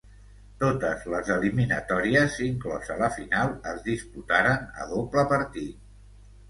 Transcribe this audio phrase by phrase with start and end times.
[0.61, 5.91] Totes les eliminatòries, inclosa la final, es disputaren a doble partit.